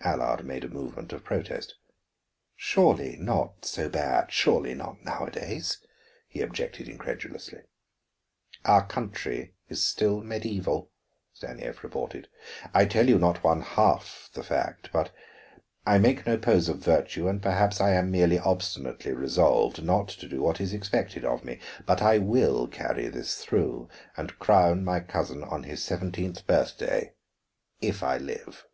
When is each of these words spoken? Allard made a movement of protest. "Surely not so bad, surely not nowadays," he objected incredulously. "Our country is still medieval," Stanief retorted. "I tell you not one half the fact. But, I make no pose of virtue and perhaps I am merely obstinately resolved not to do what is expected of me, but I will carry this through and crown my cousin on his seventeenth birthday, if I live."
Allard 0.00 0.46
made 0.46 0.64
a 0.64 0.68
movement 0.68 1.12
of 1.12 1.24
protest. 1.24 1.74
"Surely 2.56 3.18
not 3.20 3.66
so 3.66 3.86
bad, 3.90 4.32
surely 4.32 4.72
not 4.72 5.02
nowadays," 5.04 5.76
he 6.26 6.40
objected 6.40 6.88
incredulously. 6.88 7.60
"Our 8.64 8.86
country 8.86 9.52
is 9.68 9.84
still 9.86 10.22
medieval," 10.22 10.90
Stanief 11.34 11.84
retorted. 11.84 12.28
"I 12.72 12.86
tell 12.86 13.06
you 13.06 13.18
not 13.18 13.44
one 13.44 13.60
half 13.60 14.30
the 14.32 14.42
fact. 14.42 14.88
But, 14.90 15.12
I 15.84 15.98
make 15.98 16.26
no 16.26 16.38
pose 16.38 16.70
of 16.70 16.78
virtue 16.78 17.28
and 17.28 17.42
perhaps 17.42 17.78
I 17.78 17.90
am 17.90 18.10
merely 18.10 18.38
obstinately 18.38 19.12
resolved 19.12 19.82
not 19.84 20.08
to 20.08 20.26
do 20.26 20.40
what 20.40 20.62
is 20.62 20.72
expected 20.72 21.26
of 21.26 21.44
me, 21.44 21.60
but 21.84 22.00
I 22.00 22.16
will 22.16 22.68
carry 22.68 23.08
this 23.08 23.36
through 23.44 23.90
and 24.16 24.38
crown 24.38 24.82
my 24.82 25.00
cousin 25.00 25.42
on 25.44 25.64
his 25.64 25.84
seventeenth 25.84 26.46
birthday, 26.46 27.12
if 27.82 28.02
I 28.02 28.16
live." 28.16 28.64